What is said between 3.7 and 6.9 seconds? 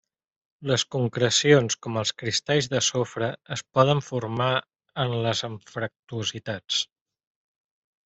poden formar en les anfractuositats.